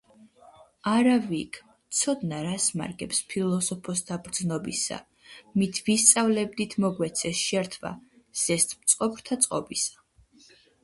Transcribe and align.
არა 0.91 1.15
ვიქმ, 1.25 1.65
ცოდნა 1.97 2.37
რას 2.45 2.63
მარგებს 2.79 3.19
ფილოსოფოსთა 3.33 4.17
ბრძნობისა, 4.27 4.97
მით 5.63 5.81
ვისწავლებით, 5.89 6.73
მოგვეცეს 6.85 7.43
შერთვა 7.51 7.91
ზესთ 8.45 8.73
მწყობრთა 8.81 9.37
წყობისა. 9.45 10.51